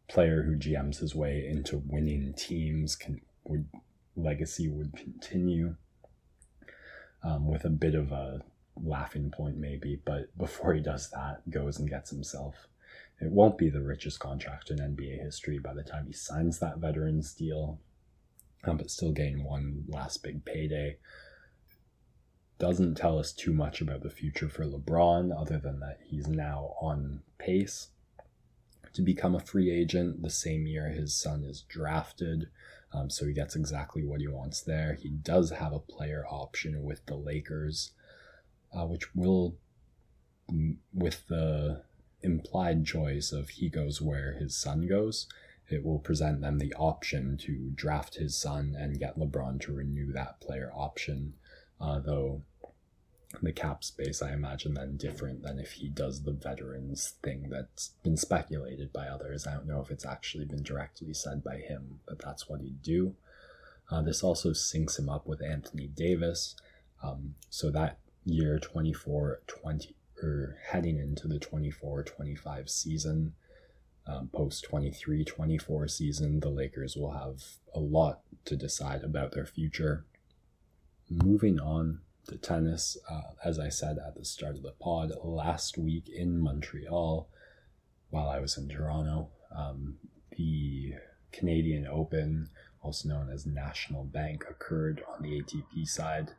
player 0.08 0.42
who 0.42 0.56
GMs 0.56 0.98
his 0.98 1.14
way 1.14 1.46
into 1.46 1.82
winning 1.86 2.32
teams 2.36 2.96
can 2.96 3.20
would 3.44 3.66
legacy 4.16 4.68
would 4.68 4.96
continue 4.96 5.76
um, 7.22 7.46
with 7.46 7.64
a 7.64 7.70
bit 7.70 7.94
of 7.94 8.12
a 8.12 8.42
laughing 8.76 9.30
point 9.30 9.56
maybe 9.56 10.00
but 10.04 10.36
before 10.38 10.72
he 10.72 10.80
does 10.80 11.10
that 11.10 11.48
goes 11.50 11.78
and 11.78 11.90
gets 11.90 12.10
himself 12.10 12.68
it 13.20 13.30
won't 13.30 13.58
be 13.58 13.68
the 13.68 13.82
richest 13.82 14.20
contract 14.20 14.70
in 14.70 14.78
nba 14.78 15.20
history 15.20 15.58
by 15.58 15.74
the 15.74 15.82
time 15.82 16.06
he 16.06 16.12
signs 16.12 16.60
that 16.60 16.78
veterans 16.78 17.34
deal 17.34 17.80
um, 18.64 18.76
but 18.76 18.90
still 18.90 19.12
getting 19.12 19.44
one 19.44 19.84
last 19.88 20.22
big 20.22 20.44
payday 20.44 20.96
doesn't 22.58 22.96
tell 22.96 23.18
us 23.18 23.32
too 23.32 23.52
much 23.52 23.80
about 23.80 24.02
the 24.02 24.10
future 24.10 24.48
for 24.48 24.64
lebron 24.64 25.30
other 25.38 25.58
than 25.58 25.78
that 25.80 25.98
he's 26.02 26.26
now 26.26 26.74
on 26.80 27.20
pace 27.38 27.88
to 28.98 29.02
become 29.02 29.34
a 29.34 29.40
free 29.40 29.70
agent 29.70 30.22
the 30.22 30.30
same 30.30 30.66
year 30.66 30.88
his 30.88 31.14
son 31.14 31.44
is 31.44 31.62
drafted. 31.62 32.48
Um, 32.92 33.10
so 33.10 33.26
he 33.26 33.32
gets 33.32 33.54
exactly 33.54 34.04
what 34.04 34.20
he 34.20 34.26
wants 34.26 34.60
there. 34.60 34.94
He 34.94 35.10
does 35.10 35.50
have 35.50 35.72
a 35.72 35.78
player 35.78 36.24
option 36.28 36.82
with 36.82 37.04
the 37.06 37.14
Lakers, 37.14 37.92
uh, 38.72 38.86
which 38.86 39.14
will, 39.14 39.56
with 40.92 41.28
the 41.28 41.82
implied 42.22 42.86
choice 42.86 43.30
of 43.30 43.50
he 43.50 43.68
goes 43.68 44.00
where 44.00 44.32
his 44.32 44.56
son 44.56 44.88
goes, 44.88 45.28
it 45.70 45.84
will 45.84 45.98
present 45.98 46.40
them 46.40 46.58
the 46.58 46.74
option 46.74 47.36
to 47.38 47.70
draft 47.74 48.16
his 48.16 48.36
son 48.36 48.74
and 48.78 48.98
get 48.98 49.18
LeBron 49.18 49.60
to 49.62 49.74
renew 49.74 50.12
that 50.12 50.40
player 50.40 50.72
option. 50.74 51.34
Uh, 51.80 51.98
though 52.00 52.42
the 53.42 53.52
cap 53.52 53.84
space, 53.84 54.22
I 54.22 54.32
imagine, 54.32 54.74
then 54.74 54.96
different 54.96 55.42
than 55.42 55.58
if 55.58 55.72
he 55.72 55.88
does 55.88 56.22
the 56.22 56.32
veterans 56.32 57.14
thing 57.22 57.50
that's 57.50 57.90
been 58.02 58.16
speculated 58.16 58.92
by 58.92 59.08
others. 59.08 59.46
I 59.46 59.52
don't 59.52 59.66
know 59.66 59.80
if 59.80 59.90
it's 59.90 60.06
actually 60.06 60.46
been 60.46 60.62
directly 60.62 61.12
said 61.12 61.44
by 61.44 61.56
him, 61.58 62.00
but 62.06 62.18
that's 62.18 62.48
what 62.48 62.62
he'd 62.62 62.82
do. 62.82 63.14
Uh, 63.90 64.02
this 64.02 64.22
also 64.22 64.50
syncs 64.50 64.98
him 64.98 65.08
up 65.08 65.26
with 65.26 65.42
Anthony 65.42 65.88
Davis. 65.88 66.56
Um, 67.02 67.34
so 67.50 67.70
that 67.70 67.98
year 68.24 68.58
24 68.58 69.42
20, 69.46 69.94
or 70.22 70.56
heading 70.70 70.98
into 70.98 71.28
the 71.28 71.38
24 71.38 72.04
25 72.04 72.70
season, 72.70 73.34
um, 74.08 74.28
post 74.32 74.64
23 74.64 75.24
24 75.24 75.88
season, 75.88 76.40
the 76.40 76.48
Lakers 76.48 76.96
will 76.96 77.12
have 77.12 77.42
a 77.74 77.80
lot 77.80 78.20
to 78.46 78.56
decide 78.56 79.02
about 79.02 79.32
their 79.32 79.46
future. 79.46 80.06
Moving 81.10 81.60
on 81.60 82.00
to 82.28 82.36
tennis, 82.36 82.96
uh, 83.10 83.32
as 83.44 83.58
I 83.58 83.68
said 83.68 83.98
at 83.98 84.16
the 84.16 84.24
start 84.24 84.56
of 84.56 84.62
the 84.62 84.72
pod, 84.72 85.12
last 85.22 85.76
week 85.78 86.08
in 86.08 86.40
Montreal, 86.40 87.28
while 88.10 88.28
I 88.28 88.40
was 88.40 88.56
in 88.56 88.68
Toronto, 88.68 89.30
um, 89.54 89.98
the 90.36 90.94
Canadian 91.32 91.86
Open, 91.86 92.48
also 92.82 93.08
known 93.08 93.30
as 93.30 93.46
National 93.46 94.04
Bank, 94.04 94.44
occurred 94.48 95.02
on 95.14 95.22
the 95.22 95.42
ATP 95.42 95.86
side. 95.86 96.32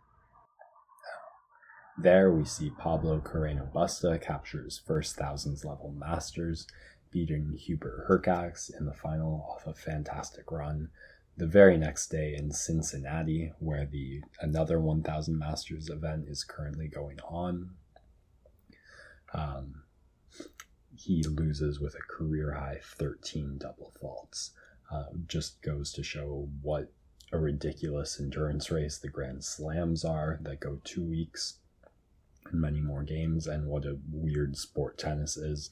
There 1.98 2.32
we 2.32 2.46
see 2.46 2.70
Pablo 2.70 3.20
Carreno 3.20 3.72
Busta 3.74 4.22
capture 4.22 4.64
his 4.64 4.78
first 4.80 5.18
thousands 5.18 5.66
level 5.66 5.92
Masters, 5.92 6.66
beating 7.12 7.54
Hubert 7.54 8.08
Hurkacz 8.08 8.72
in 8.78 8.86
the 8.86 8.94
final 8.94 9.46
off 9.50 9.68
a 9.68 9.74
fantastic 9.74 10.52
run 10.52 10.90
the 11.40 11.48
very 11.48 11.78
next 11.78 12.08
day 12.08 12.36
in 12.36 12.52
Cincinnati, 12.52 13.54
where 13.60 13.86
the 13.86 14.22
another 14.42 14.78
1000 14.78 15.40
Masters 15.40 15.90
event 15.90 16.28
is 16.28 16.44
currently 16.44 16.90
going 16.90 17.18
on. 17.22 17.70
Um, 19.34 19.84
he 20.98 21.24
loses 21.24 21.80
with 21.80 21.96
a 21.96 22.14
career 22.14 22.54
high 22.54 22.80
13 22.84 23.58
double 23.58 23.94
faults. 24.02 24.52
Uh, 24.92 25.06
just 25.28 25.62
goes 25.62 25.94
to 25.94 26.04
show 26.04 26.50
what 26.62 26.92
a 27.32 27.40
ridiculous 27.40 28.20
endurance 28.20 28.70
race 28.70 28.98
the 28.98 29.08
Grand 29.08 29.46
Slams 29.46 30.04
are 30.04 30.40
that 30.42 30.60
go 30.60 30.82
two 30.84 31.04
weeks 31.04 31.60
and 32.52 32.60
many 32.60 32.82
more 32.82 33.04
games, 33.04 33.48
and 33.48 33.68
what 33.68 33.86
a 33.86 34.00
weird 34.12 34.58
sport 34.58 34.98
tennis 34.98 35.38
is, 35.38 35.70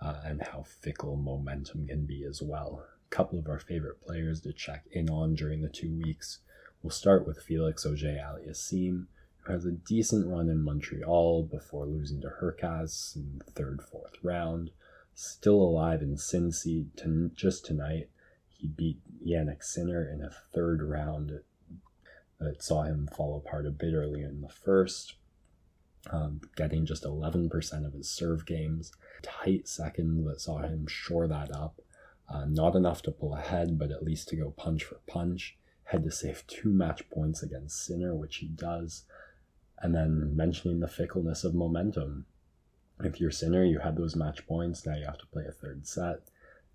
uh, 0.00 0.20
and 0.24 0.42
how 0.42 0.62
fickle 0.62 1.16
momentum 1.16 1.86
can 1.86 2.04
be 2.04 2.24
as 2.24 2.42
well 2.42 2.84
A 3.06 3.14
couple 3.14 3.38
of 3.38 3.48
our 3.48 3.58
favorite 3.58 4.00
players 4.00 4.40
to 4.42 4.52
check 4.52 4.84
in 4.92 5.08
on 5.08 5.34
during 5.34 5.62
the 5.62 5.68
two 5.68 5.94
weeks. 5.94 6.40
We'll 6.82 6.90
start 6.90 7.26
with 7.26 7.42
Felix 7.42 7.86
Auger 7.86 8.18
Aliassime, 8.20 9.06
who 9.38 9.52
has 9.52 9.64
a 9.64 9.72
decent 9.72 10.26
run 10.26 10.48
in 10.48 10.62
Montreal 10.62 11.44
before 11.44 11.86
losing 11.86 12.20
to 12.20 12.28
Hurkacz 12.40 13.16
in 13.16 13.38
the 13.44 13.50
third, 13.52 13.82
fourth 13.82 14.16
round. 14.22 14.70
Still 15.14 15.62
alive 15.62 16.02
in 16.02 16.16
Cincy 16.16 16.86
to, 16.96 17.30
just 17.34 17.64
tonight. 17.64 18.10
He 18.48 18.66
beat 18.68 19.00
Jannik 19.26 19.62
Sinner 19.62 20.08
in 20.08 20.22
a 20.22 20.30
third 20.54 20.82
round 20.82 21.40
that 22.38 22.62
saw 22.62 22.82
him 22.82 23.08
fall 23.16 23.36
apart 23.36 23.66
a 23.66 23.70
bit 23.70 23.94
early 23.94 24.22
in 24.22 24.42
the 24.42 24.48
first, 24.48 25.14
um, 26.10 26.40
getting 26.54 26.84
just 26.84 27.04
11% 27.04 27.86
of 27.86 27.92
his 27.94 28.10
serve 28.10 28.44
games. 28.46 28.92
Tight 29.26 29.68
second 29.68 30.24
that 30.24 30.40
saw 30.40 30.58
him 30.58 30.86
shore 30.86 31.26
that 31.26 31.54
up 31.54 31.80
uh, 32.28 32.44
not 32.46 32.74
enough 32.74 33.02
to 33.02 33.10
pull 33.10 33.34
ahead, 33.34 33.78
but 33.78 33.90
at 33.90 34.02
least 34.02 34.28
to 34.28 34.36
go 34.36 34.50
punch 34.50 34.84
for 34.84 35.00
punch. 35.06 35.56
Had 35.84 36.02
to 36.04 36.10
save 36.10 36.46
two 36.46 36.70
match 36.72 37.08
points 37.10 37.42
against 37.42 37.84
Sinner, 37.84 38.14
which 38.14 38.36
he 38.36 38.48
does. 38.48 39.04
And 39.78 39.94
then 39.94 40.34
mentioning 40.34 40.80
the 40.80 40.88
fickleness 40.88 41.44
of 41.44 41.54
momentum. 41.54 42.26
If 43.00 43.20
you're 43.20 43.30
Sinner, 43.30 43.64
you 43.64 43.80
had 43.80 43.96
those 43.96 44.16
match 44.16 44.46
points, 44.46 44.84
now 44.84 44.96
you 44.96 45.04
have 45.04 45.18
to 45.18 45.26
play 45.26 45.44
a 45.46 45.52
third 45.52 45.86
set. 45.86 46.22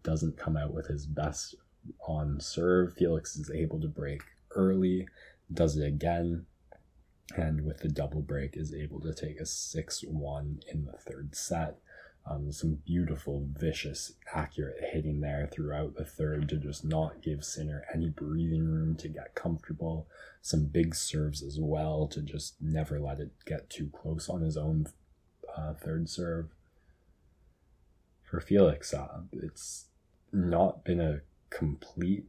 Doesn't 0.04 0.38
come 0.38 0.56
out 0.56 0.74
with 0.74 0.88
his 0.88 1.06
best 1.06 1.56
on 2.08 2.40
serve. 2.40 2.94
Felix 2.94 3.36
is 3.36 3.52
able 3.52 3.82
to 3.82 3.88
break 3.88 4.22
early, 4.52 5.08
does 5.52 5.76
it 5.78 5.86
again, 5.86 6.46
and 7.36 7.66
with 7.66 7.80
the 7.80 7.90
double 7.90 8.22
break 8.22 8.56
is 8.56 8.74
able 8.74 9.00
to 9.02 9.14
take 9.14 9.40
a 9.40 9.46
6 9.46 10.04
1 10.08 10.60
in 10.72 10.86
the 10.86 10.94
third 10.94 11.36
set. 11.36 11.80
Um, 12.30 12.52
some 12.52 12.78
beautiful, 12.86 13.48
vicious, 13.52 14.14
accurate 14.34 14.78
hitting 14.94 15.22
there 15.22 15.50
throughout 15.52 15.96
the 15.96 16.06
third 16.06 16.48
to 16.50 16.58
just 16.58 16.86
not 16.86 17.22
give 17.22 17.44
Sinner 17.44 17.84
any 17.94 18.10
breathing 18.10 18.66
room 18.68 18.96
to 18.98 19.08
get 19.08 19.34
comfortable. 19.34 20.08
Some 20.42 20.66
big 20.66 20.94
serves 20.94 21.42
as 21.42 21.60
well 21.60 22.08
to 22.10 22.22
just 22.22 22.62
never 22.62 23.00
let 23.00 23.20
it 23.20 23.32
get 23.46 23.70
too 23.70 23.90
close 23.92 24.30
on 24.30 24.42
his 24.42 24.56
own 24.56 24.86
uh, 25.58 25.74
third 25.74 26.10
serve. 26.10 26.50
For 28.24 28.40
Felix, 28.40 28.94
uh, 28.94 29.22
it's 29.34 29.88
not 30.32 30.86
been 30.86 31.02
a 31.02 31.22
complete, 31.50 32.26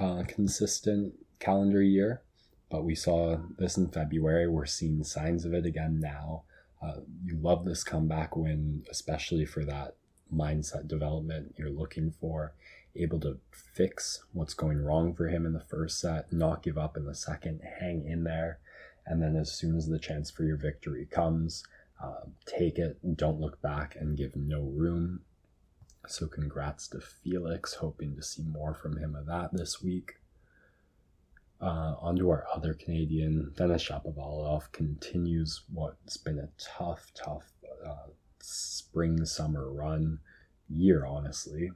uh, 0.00 0.24
consistent 0.26 1.14
calendar 1.38 1.82
year, 1.82 2.22
but 2.70 2.84
we 2.84 2.94
saw 2.94 3.36
this 3.58 3.76
in 3.76 3.88
February. 3.88 4.48
We're 4.48 4.66
seeing 4.66 5.04
signs 5.04 5.44
of 5.44 5.54
it 5.54 5.66
again 5.66 6.00
now. 6.00 6.42
Uh, 6.86 7.00
you 7.24 7.36
love 7.38 7.64
this 7.64 7.82
comeback 7.82 8.36
win, 8.36 8.84
especially 8.90 9.44
for 9.44 9.64
that 9.64 9.96
mindset 10.32 10.86
development 10.86 11.54
you're 11.56 11.70
looking 11.70 12.12
for. 12.20 12.54
Able 12.94 13.20
to 13.20 13.38
fix 13.50 14.22
what's 14.32 14.54
going 14.54 14.82
wrong 14.82 15.14
for 15.14 15.28
him 15.28 15.44
in 15.46 15.52
the 15.52 15.60
first 15.60 16.00
set, 16.00 16.32
not 16.32 16.62
give 16.62 16.78
up 16.78 16.96
in 16.96 17.04
the 17.04 17.14
second, 17.14 17.60
hang 17.80 18.06
in 18.06 18.24
there. 18.24 18.58
And 19.04 19.22
then, 19.22 19.36
as 19.36 19.52
soon 19.52 19.76
as 19.76 19.86
the 19.86 19.98
chance 19.98 20.30
for 20.30 20.44
your 20.44 20.56
victory 20.56 21.06
comes, 21.06 21.64
uh, 22.02 22.26
take 22.44 22.78
it, 22.78 22.98
don't 23.16 23.40
look 23.40 23.60
back, 23.62 23.96
and 23.98 24.16
give 24.16 24.34
no 24.34 24.62
room. 24.62 25.20
So, 26.08 26.26
congrats 26.26 26.88
to 26.88 27.00
Felix. 27.00 27.74
Hoping 27.74 28.16
to 28.16 28.22
see 28.22 28.42
more 28.42 28.74
from 28.74 28.96
him 28.96 29.14
of 29.14 29.26
that 29.26 29.50
this 29.52 29.82
week. 29.82 30.14
Uh, 31.60 31.94
on 32.00 32.16
to 32.16 32.28
our 32.28 32.44
other 32.54 32.74
Canadian, 32.74 33.52
Denis 33.56 33.88
Shapovalov 33.88 34.70
continues 34.72 35.62
what's 35.72 36.18
been 36.18 36.38
a 36.38 36.48
tough, 36.58 37.10
tough 37.14 37.44
uh, 37.84 38.08
spring 38.40 39.24
summer 39.24 39.72
run 39.72 40.18
year, 40.68 41.06
honestly. 41.06 41.70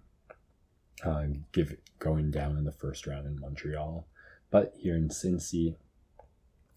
Uh, 1.03 1.25
give 1.53 1.75
going 1.99 2.31
down 2.31 2.59
in 2.59 2.65
the 2.65 2.73
first 2.73 3.07
round 3.07 3.27
in 3.27 3.41
Montreal, 3.41 4.07
but 4.51 4.75
here 4.77 4.97
in 4.97 5.09
Cincy, 5.09 5.77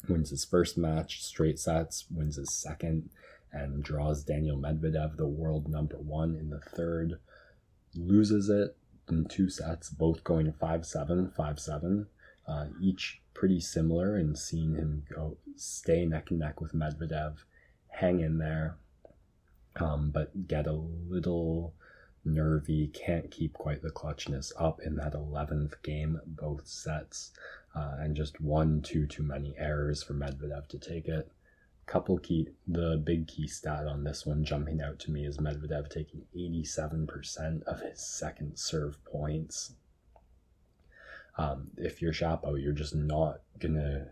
wins 0.08 0.30
his 0.30 0.46
first 0.46 0.78
match 0.78 1.22
straight 1.24 1.60
sets, 1.60 2.06
wins 2.10 2.38
his 2.38 2.54
second, 2.54 3.10
and 3.52 3.84
draws 3.84 4.24
Daniil 4.24 4.58
Medvedev, 4.58 5.18
the 5.18 5.28
world 5.28 5.68
number 5.68 5.98
one, 5.98 6.36
in 6.36 6.50
the 6.50 6.60
third. 6.60 7.20
Loses 7.96 8.50
it 8.50 8.78
in 9.10 9.26
two 9.26 9.50
sets, 9.50 9.90
both 9.90 10.24
going 10.24 10.52
5 10.54 10.86
7, 10.86 11.32
5 11.36 11.60
7. 11.60 12.08
Uh, 12.48 12.66
each 12.82 13.22
pretty 13.34 13.60
similar 13.60 14.16
and 14.16 14.38
seeing 14.38 14.76
him 14.76 15.04
go 15.14 15.38
stay 15.56 16.06
neck 16.06 16.30
and 16.30 16.40
neck 16.40 16.60
with 16.60 16.74
Medvedev, 16.74 17.38
hang 17.88 18.20
in 18.20 18.38
there, 18.38 18.78
um, 19.78 20.12
but 20.12 20.48
get 20.48 20.68
a 20.68 20.74
little 20.74 21.74
nervy, 22.26 22.88
can't 22.88 23.32
keep 23.32 23.54
quite 23.54 23.82
the 23.82 23.90
clutchness 23.90 24.52
up 24.58 24.82
in 24.82 24.96
that 24.96 25.14
11th 25.14 25.82
game, 25.84 26.20
both 26.26 26.68
sets, 26.68 27.32
uh, 27.76 27.96
and 28.00 28.16
just 28.16 28.40
one, 28.40 28.82
two 28.82 29.06
too 29.06 29.24
many 29.24 29.56
errors 29.58 30.04
for 30.04 30.14
Medvedev 30.14 30.68
to 30.68 30.80
take 30.80 31.08
it. 31.08 31.32
Couple 31.86 32.18
key, 32.18 32.48
the 32.66 33.02
big 33.04 33.28
key 33.28 33.48
stat 33.48 33.88
on 33.88 34.04
this 34.04 34.26
one 34.26 34.46
jumping 34.46 34.82
out 34.82 35.00
to 35.00 35.12
me 35.12 35.26
is 35.26 35.38
Medvedev 35.38 35.90
taking 35.90 36.26
87% 36.34 37.64
of 37.64 37.82
his 37.82 38.00
second 38.00 38.58
serve 38.58 39.04
points. 39.04 39.74
Um, 41.38 41.72
if 41.78 42.02
you're 42.02 42.14
Shapo, 42.14 42.62
you're 42.62 42.74
just 42.74 42.96
not 42.96 43.40
gonna, 43.60 44.08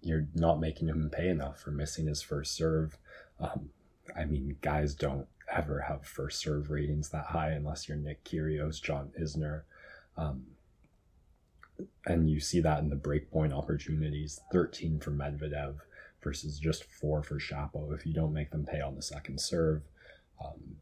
you're 0.00 0.26
not 0.34 0.60
making 0.60 0.88
him 0.88 1.10
pay 1.12 1.28
enough 1.28 1.60
for 1.60 1.70
missing 1.70 2.06
his 2.06 2.22
first 2.22 2.56
serve. 2.56 2.98
Um, 3.38 3.70
I 4.16 4.24
mean, 4.24 4.56
guys 4.60 4.94
don't 4.94 5.26
ever 5.52 5.80
have 5.80 6.06
first 6.06 6.40
serve 6.40 6.70
ratings 6.70 7.10
that 7.10 7.26
high 7.26 7.50
unless 7.50 7.88
you're 7.88 7.98
Nick 7.98 8.24
Kyrgios, 8.24 8.82
John 8.82 9.10
Isner. 9.20 9.62
Um, 10.16 10.44
and 12.06 12.30
you 12.30 12.40
see 12.40 12.60
that 12.60 12.80
in 12.80 12.88
the 12.88 12.96
breakpoint 12.96 13.52
opportunities 13.52 14.40
13 14.52 15.00
for 15.00 15.10
Medvedev 15.10 15.76
versus 16.22 16.58
just 16.58 16.84
four 16.84 17.22
for 17.22 17.38
Shapo 17.38 17.94
if 17.94 18.06
you 18.06 18.14
don't 18.14 18.32
make 18.32 18.50
them 18.50 18.64
pay 18.64 18.80
on 18.80 18.94
the 18.94 19.02
second 19.02 19.40
serve. 19.40 19.82
Um, 20.44 20.76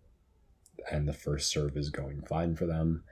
and 0.90 1.08
the 1.08 1.12
first 1.12 1.50
serve 1.50 1.76
is 1.76 1.90
going 1.90 2.22
fine 2.22 2.56
for 2.56 2.66
them. 2.66 3.04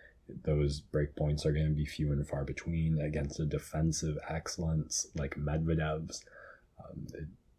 Those 0.44 0.80
breakpoints 0.80 1.44
are 1.44 1.52
going 1.52 1.68
to 1.68 1.74
be 1.74 1.84
few 1.84 2.12
and 2.12 2.26
far 2.26 2.44
between 2.44 3.00
against 3.00 3.40
a 3.40 3.46
defensive 3.46 4.18
excellence 4.28 5.06
like 5.14 5.36
Medvedev's. 5.36 6.24
Um, 6.78 7.06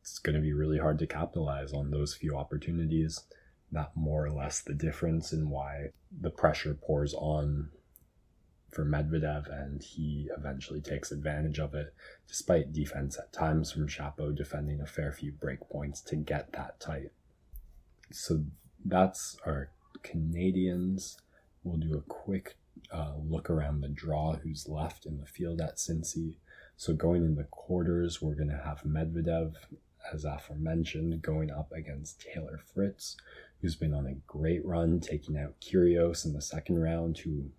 it's 0.01 0.19
going 0.19 0.35
to 0.35 0.41
be 0.41 0.53
really 0.53 0.79
hard 0.79 0.99
to 0.99 1.07
capitalize 1.07 1.73
on 1.73 1.91
those 1.91 2.15
few 2.15 2.35
opportunities. 2.35 3.23
Not 3.71 3.95
more 3.95 4.25
or 4.25 4.31
less 4.31 4.61
the 4.61 4.73
difference 4.73 5.31
in 5.31 5.49
why 5.49 5.91
the 6.19 6.31
pressure 6.31 6.73
pours 6.73 7.13
on 7.13 7.69
for 8.71 8.85
Medvedev 8.85 9.51
and 9.51 9.83
he 9.83 10.29
eventually 10.37 10.81
takes 10.81 11.11
advantage 11.11 11.59
of 11.59 11.75
it, 11.75 11.93
despite 12.27 12.73
defense 12.73 13.17
at 13.17 13.33
times 13.33 13.71
from 13.71 13.87
Shapo 13.87 14.35
defending 14.35 14.81
a 14.81 14.85
fair 14.85 15.11
few 15.11 15.31
break 15.33 15.59
points 15.69 16.01
to 16.01 16.15
get 16.15 16.53
that 16.53 16.79
tight. 16.79 17.11
So 18.11 18.45
that's 18.85 19.37
our 19.45 19.69
Canadians. 20.03 21.17
We'll 21.63 21.77
do 21.77 21.97
a 21.97 22.01
quick 22.01 22.55
uh, 22.91 23.13
look 23.17 23.49
around 23.49 23.81
the 23.81 23.89
draw 23.89 24.35
who's 24.35 24.67
left 24.67 25.05
in 25.05 25.17
the 25.17 25.25
field 25.25 25.61
at 25.61 25.77
Cincy. 25.77 26.37
So 26.77 26.93
going 26.93 27.25
in 27.25 27.35
the 27.35 27.43
quarters, 27.45 28.21
we're 28.21 28.35
going 28.35 28.49
to 28.49 28.63
have 28.65 28.83
Medvedev 28.83 29.55
as 30.13 30.25
aforementioned, 30.25 31.21
going 31.21 31.51
up 31.51 31.71
against 31.71 32.21
Taylor 32.21 32.59
Fritz, 32.73 33.17
who's 33.61 33.75
been 33.75 33.93
on 33.93 34.07
a 34.07 34.15
great 34.25 34.65
run, 34.65 34.99
taking 34.99 35.37
out 35.37 35.59
Kyrgios 35.61 36.25
in 36.25 36.33
the 36.33 36.41
second 36.41 36.79
round, 36.79 37.19
who 37.19 37.51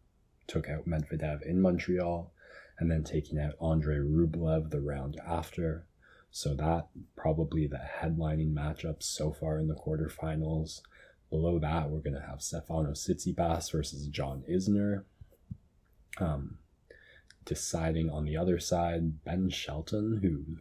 took 0.47 0.69
out 0.69 0.89
Medvedev 0.89 1.43
in 1.43 1.61
Montreal, 1.61 2.33
and 2.79 2.91
then 2.91 3.05
taking 3.05 3.39
out 3.39 3.55
Andrei 3.61 3.99
Rublev 3.99 4.71
the 4.71 4.81
round 4.81 5.21
after. 5.27 5.87
So 6.31 6.55
that 6.55 6.89
probably 7.15 7.67
the 7.67 7.81
headlining 8.01 8.53
matchup 8.55 9.03
so 9.03 9.33
far 9.33 9.59
in 9.59 9.69
the 9.69 9.75
quarterfinals. 9.75 10.81
Below 11.31 11.59
that, 11.61 11.91
we're 11.91 12.01
going 12.01 12.21
to 12.21 12.27
have 12.27 12.43
Stefano 12.43 12.93
Tsitsipas 12.93 13.71
versus 13.71 14.07
John 14.09 14.43
Isner. 14.51 15.05
Um, 16.19 16.59
deciding 17.45 18.11
on 18.11 18.25
the 18.25 18.37
other 18.37 18.59
side, 18.59 19.25
Ben 19.25 19.51
Shelton, 19.51 20.21
who 20.23 20.59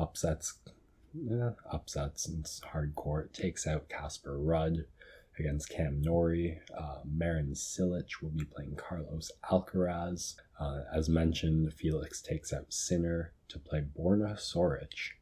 upsets 0.00 0.54
eh, 1.30 1.50
upsets 1.70 2.26
and 2.26 2.46
hard 2.72 2.94
court, 2.94 3.32
takes 3.32 3.66
out 3.66 3.88
Casper 3.88 4.38
Ruud 4.38 4.84
against 5.38 5.70
Cam 5.70 6.00
Norrie. 6.02 6.60
Uh, 6.76 6.98
Marin 7.04 7.54
Cilic 7.54 8.20
will 8.22 8.30
be 8.30 8.44
playing 8.44 8.76
Carlos 8.76 9.32
Alcaraz. 9.50 10.36
Uh, 10.58 10.82
as 10.92 11.08
mentioned, 11.08 11.72
Felix 11.72 12.20
takes 12.20 12.52
out 12.52 12.72
Sinner 12.72 13.32
to 13.48 13.58
play 13.58 13.80
Borna 13.80 14.34
Coric, 14.34 15.12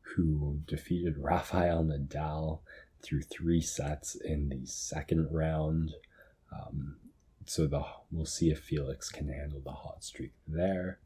who 0.00 0.60
defeated 0.66 1.16
Rafael 1.18 1.82
Nadal 1.84 2.60
through 3.02 3.22
three 3.22 3.60
sets 3.60 4.14
in 4.14 4.48
the 4.48 4.66
second 4.66 5.28
round. 5.30 5.94
Um, 6.52 6.96
so 7.46 7.66
the 7.66 7.84
we'll 8.10 8.26
see 8.26 8.50
if 8.50 8.60
Felix 8.60 9.08
can 9.08 9.28
handle 9.28 9.60
the 9.60 9.72
hot 9.72 10.04
streak 10.04 10.32
there. 10.46 10.98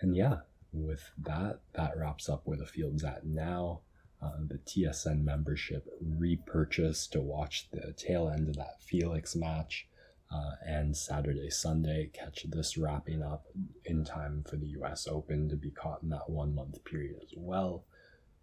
And 0.00 0.14
yeah, 0.14 0.40
with 0.72 1.10
that, 1.18 1.60
that 1.74 1.96
wraps 1.96 2.28
up 2.28 2.42
where 2.44 2.58
the 2.58 2.66
field's 2.66 3.04
at 3.04 3.26
now. 3.26 3.80
Uh, 4.22 4.38
the 4.48 4.58
TSN 4.58 5.22
membership 5.24 5.86
repurchase 6.00 7.06
to 7.08 7.20
watch 7.20 7.68
the 7.70 7.92
tail 7.92 8.28
end 8.28 8.48
of 8.48 8.56
that 8.56 8.80
Felix 8.80 9.36
match 9.36 9.88
uh, 10.32 10.52
and 10.66 10.96
Saturday, 10.96 11.50
Sunday, 11.50 12.10
catch 12.12 12.44
this 12.48 12.76
wrapping 12.76 13.22
up 13.22 13.46
in 13.84 14.04
time 14.04 14.44
for 14.48 14.56
the 14.56 14.68
US 14.80 15.06
Open 15.06 15.48
to 15.48 15.56
be 15.56 15.70
caught 15.70 16.02
in 16.02 16.08
that 16.08 16.28
one 16.28 16.54
month 16.54 16.82
period 16.84 17.16
as 17.22 17.32
well. 17.36 17.84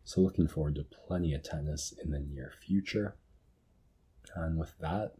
So, 0.05 0.21
looking 0.21 0.47
forward 0.47 0.75
to 0.75 0.83
plenty 0.83 1.33
of 1.33 1.43
tennis 1.43 1.93
in 2.03 2.11
the 2.11 2.19
near 2.19 2.51
future. 2.65 3.15
And 4.35 4.57
with 4.57 4.77
that, 4.79 5.15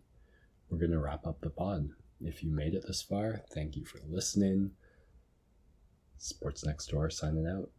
we're 0.69 0.80
going 0.80 0.91
to 0.91 0.99
wrap 0.99 1.26
up 1.28 1.41
the 1.41 1.49
pod. 1.49 1.89
If 2.21 2.43
you 2.43 2.52
made 2.52 2.73
it 2.73 2.86
this 2.88 3.02
far, 3.02 3.41
thank 3.54 3.76
you 3.76 3.86
for 3.86 3.99
listening. 4.08 4.71
Sports 6.17 6.65
Next 6.65 6.88
Door 6.88 7.10
signing 7.10 7.47
out. 7.47 7.69